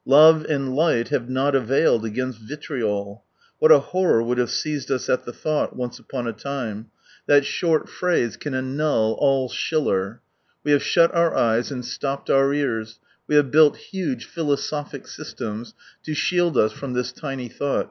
[0.07, 3.21] Love and light have not availed against vitrioL
[3.59, 6.87] What a horror would have seized us at the thought, once upon a time!
[7.27, 10.21] That short phrase 134 can annul all Schiller.
[10.63, 15.75] We have shut our eyes and stopped our ears, we have built huge philosophic systems
[16.01, 17.79] to shield us from this tiny thought.